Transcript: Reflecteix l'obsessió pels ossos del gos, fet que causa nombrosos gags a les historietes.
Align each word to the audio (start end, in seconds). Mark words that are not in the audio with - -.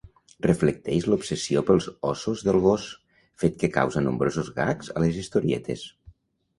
Reflecteix 0.45 1.05
l'obsessió 1.13 1.63
pels 1.67 1.89
ossos 2.13 2.43
del 2.49 2.59
gos, 2.65 2.89
fet 3.45 3.63
que 3.63 3.73
causa 3.79 4.07
nombrosos 4.09 4.53
gags 4.61 4.93
a 4.99 5.09
les 5.09 5.25
historietes. 5.25 5.91